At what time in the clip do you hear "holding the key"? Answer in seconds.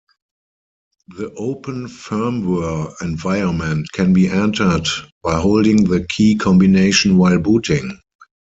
5.39-6.33